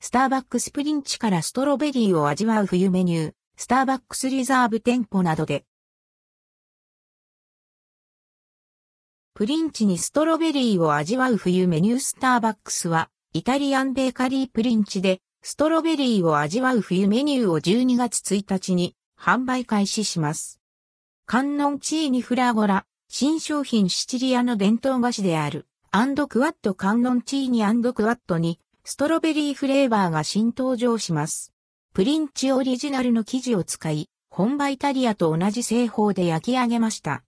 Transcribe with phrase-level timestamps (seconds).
[0.00, 5.64] スターバックスプリンチからストロベリーを味わう冬メニュー、スターバックスリザーブ店舗などで。
[9.34, 20.60] プリンチにストロベリーを味わう冬メニュースターバックスは、イタリアンベーカリープリンチで、ストロベリーを味わう冬メニューを12月1日に販売開始します。
[21.26, 28.60] 観音チーニフラゴラ、新商品シチリアの伝統菓子である、アンドクワット観音チーニアンドクワットに、
[28.90, 31.52] ストロベリーフレーバーが新登場します。
[31.92, 37.22] プリンチオリジナルの生地を使い、本場イタリアと同じ製法で焼き上げました。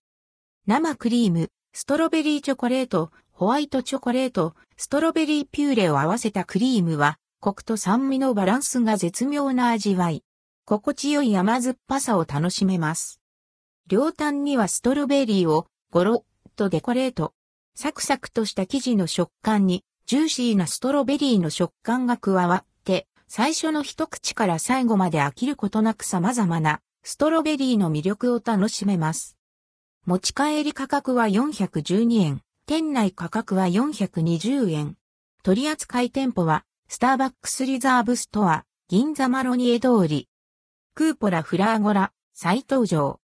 [0.66, 10.24] 生クリーム、ストロベリーチョコレート、ホワイトチョコレート、ストロベリーピューレを合わせたクリームは、コクと酸味のバランスが絶妙な味わい。
[10.64, 13.20] 心地よい甘酸っぱさを楽しめます。
[13.86, 17.34] 両端にはストロベリーをゴロッとデコレート。
[17.74, 29.36] サクサクとした生地の食感にジューシーなストロベリーの食感が加わって、最初の一口から最後まで飽きることなく様々なストロベリーの魅力を楽しめます。
[30.06, 34.96] 持ち帰り価格は412円、店内価格は420円。
[35.44, 40.28] 取扱店舗は、スターバックスリザーブストア、銀座マロニエ通り。
[40.96, 43.20] クーポラフラーゴラ、再登場。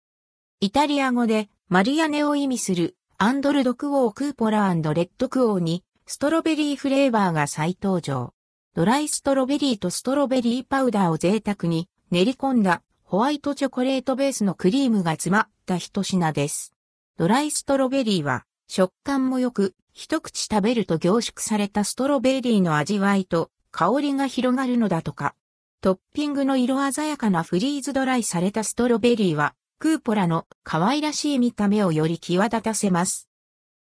[0.60, 8.34] イタリア語で、マリアネを意味する、アンドルドクオークーポラレッドクオーに、ストロベリーフレーバーが再登場。
[8.74, 16.74] ドライストロベリーとストロベリーパウダーを贅沢に練り込んだホワイトチョコレートベースのクリームが詰まった一品です。
[17.16, 25.34] ドライストロベリーは食感も良く、一口食べると凝縮されたストロベリーの味わいと香りが広がるのだとか。
[25.80, 33.30] トッピングの色鮮やかなフリーズドライされたストロベリーは、クーポラの可愛らしい見た目をより際立たせます。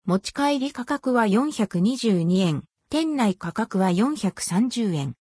[0.07, 5.17] 持ち帰り価格は422円、店内価格は430円。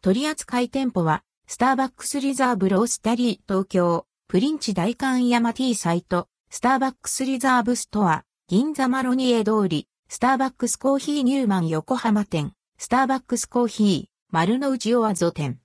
[0.00, 15.58] 取扱店舗は、スターバックスリザーブロースタリー東京、プリンチ大観山 T サイト、スターバックスリザーブストア、銀座マロニエ通り、スターバックスコーヒーニューマン横浜店、スターバックスコーヒー、丸の内オアゾ店。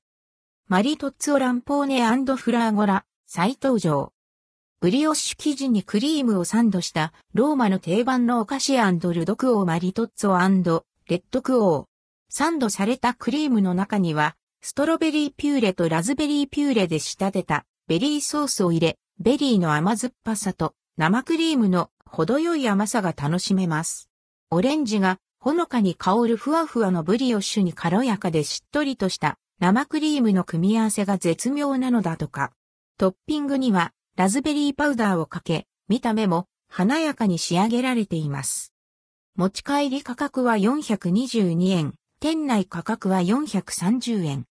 [0.68, 2.02] マリトッツォ lampone
[2.36, 4.14] e fragola、再登場。
[4.80, 11.86] ブリオッシュ生地にクリームをサンドしたローマの定番のお菓子ルドクオーマリトッツォレッドクオー。
[12.30, 24.12] サンドされたクリームの中にはストロベリーピューレとラズベリーピューレで仕立てたベリーソースを入れ、ベリーの甘酸っぱさと生クリームの程よい甘さが楽しめます。
[24.52, 32.52] オレンジがほのかに香るふわふわのブリオッシュに軽やかでしっとりとした生クリームの組み合わせが絶妙なのだとか。
[33.00, 38.74] トッピングにはラズベリーパウダーをかけ、見た目も華やかに仕上げられています。
[39.36, 44.46] 持ち帰り価格は422円、店内価格は430円。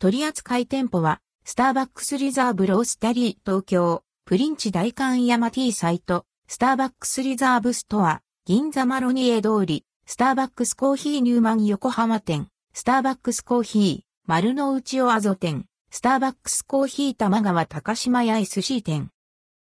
[0.00, 19.10] 取扱店舗は、スターバックスリザーブロースタリー東京、プリンチ大観山 T サイト、スターバックスリザーブストア、銀座マロニエ通り、スターバックスコーヒーニューマン横浜店、スターバックスコーヒー、丸の内オアゾ店、スターバックスコーヒー玉川高島屋 SC 店。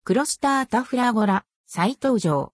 [0.04, 2.52] クロスタータフラゴラ、再登場。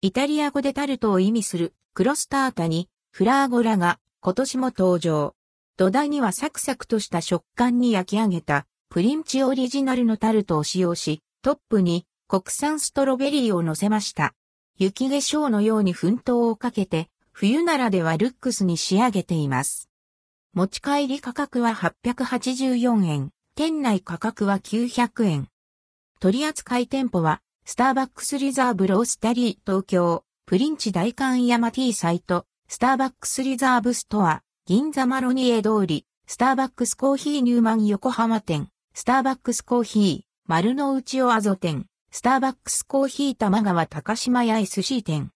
[0.00, 5.36] イタリア語でタルトを意味するクロスタータにフラーゴラが今年も登場。
[5.76, 14.34] 土台にはサクサクとした食感に焼き上げたプリンチオリジナルのタルトを使用し、トップに国産ストロベリーを乗せました。
[14.76, 19.87] 雪化粧のように奮闘をかけて、冬ならではルックスに仕上げています。
[20.58, 25.46] 持ち帰り価格は884円、店内価格は900円。
[26.18, 45.26] 取扱店舗は、スターバックスリザーブロースタリー東京、プリンチ大観山 T サイト、スターバックスリザーブストア、銀座マロニエ通り、スターバックスコーヒーニューマン横浜店、スターバックスコーヒー、丸の内オアゾ店、スターバックスコーヒー玉川高島屋 SC 店。